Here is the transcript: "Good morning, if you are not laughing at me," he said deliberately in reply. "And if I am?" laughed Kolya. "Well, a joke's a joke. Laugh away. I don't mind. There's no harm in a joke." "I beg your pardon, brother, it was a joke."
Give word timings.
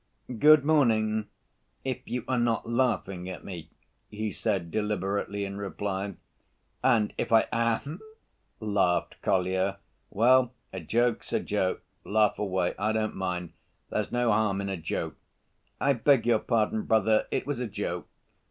"Good 0.39 0.65
morning, 0.65 1.27
if 1.85 1.99
you 2.05 2.23
are 2.27 2.39
not 2.39 2.67
laughing 2.67 3.29
at 3.29 3.43
me," 3.45 3.69
he 4.09 4.31
said 4.31 4.71
deliberately 4.71 5.45
in 5.45 5.57
reply. 5.59 6.15
"And 6.83 7.13
if 7.19 7.31
I 7.31 7.45
am?" 7.51 7.99
laughed 8.59 9.21
Kolya. 9.21 9.77
"Well, 10.09 10.53
a 10.73 10.79
joke's 10.79 11.31
a 11.33 11.39
joke. 11.39 11.83
Laugh 12.03 12.39
away. 12.39 12.73
I 12.79 12.93
don't 12.93 13.15
mind. 13.15 13.53
There's 13.91 14.11
no 14.11 14.31
harm 14.31 14.59
in 14.59 14.69
a 14.69 14.75
joke." 14.77 15.17
"I 15.79 15.93
beg 15.93 16.25
your 16.25 16.39
pardon, 16.39 16.81
brother, 16.81 17.27
it 17.29 17.45
was 17.45 17.59
a 17.59 17.67
joke." 17.67 18.07